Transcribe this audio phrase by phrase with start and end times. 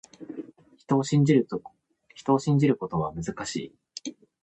[0.77, 1.57] 人を信じると
[2.17, 3.71] いうことは、難し
[4.07, 4.15] い。